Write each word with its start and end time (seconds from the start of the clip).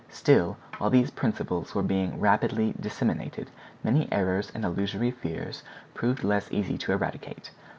Still, 0.09 0.57
while 0.79 0.89
these 0.89 1.11
principles 1.11 1.75
were 1.75 1.83
being 1.83 2.19
rapidly 2.19 2.73
disseminated 2.79 3.51
many 3.83 4.11
errors 4.11 4.51
and 4.55 4.65
illusory 4.65 5.11
fears 5.11 5.61
proved 5.93 6.23
less 6.23 6.51
easy 6.51 6.75
to 6.79 6.91
eradicate. 6.91 7.51